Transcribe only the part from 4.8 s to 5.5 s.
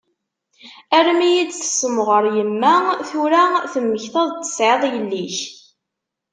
yelli-k?